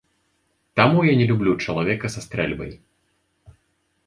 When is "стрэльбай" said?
2.27-2.73